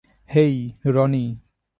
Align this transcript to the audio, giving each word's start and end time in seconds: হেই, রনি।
হেই, 0.35 0.55
রনি। 0.85 1.25